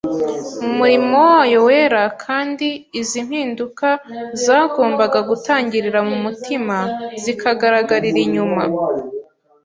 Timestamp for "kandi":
2.23-2.67